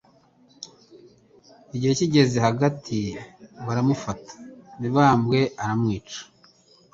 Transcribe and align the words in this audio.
Igihe 1.75 1.93
kigeze 1.99 2.37
hagati 2.47 2.97
baramufata 3.65 4.33
Mibambwe 4.79 5.39
I 5.47 5.51
aramwica 5.63 6.19